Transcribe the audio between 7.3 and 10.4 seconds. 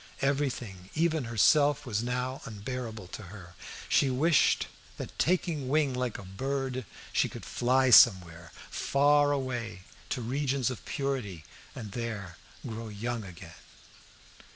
fly somewhere, far away to